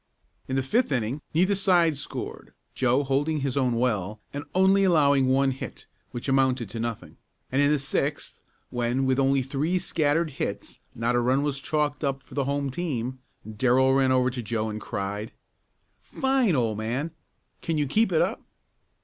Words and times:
In 0.47 0.55
the 0.55 0.63
fifth 0.63 0.91
inning 0.91 1.21
neither 1.31 1.53
side 1.53 1.95
scored, 1.95 2.55
Joe 2.73 3.03
holding 3.03 3.41
his 3.41 3.55
own 3.55 3.75
well, 3.77 4.19
and 4.33 4.43
only 4.55 4.83
allowing 4.83 5.27
one 5.27 5.51
hit, 5.51 5.85
which 6.09 6.27
amounted 6.27 6.71
to 6.71 6.79
nothing. 6.79 7.17
And 7.51 7.61
in 7.61 7.69
the 7.71 7.77
sixth 7.77 8.41
when, 8.71 9.05
with 9.05 9.19
only 9.19 9.43
three 9.43 9.77
scattered 9.77 10.31
hits, 10.31 10.79
not 10.95 11.13
a 11.13 11.19
run 11.19 11.43
was 11.43 11.59
chalked 11.59 12.03
up 12.03 12.23
for 12.23 12.33
the 12.33 12.45
home 12.45 12.71
team, 12.71 13.19
Darrell 13.47 13.93
ran 13.93 14.11
over 14.11 14.31
to 14.31 14.41
Joe 14.41 14.71
and 14.71 14.81
cried: 14.81 15.33
"Fine, 15.99 16.55
old 16.55 16.79
man! 16.79 17.11
Can 17.61 17.77
you 17.77 17.85
keep 17.85 18.11
it 18.11 18.23
up?" 18.23 18.41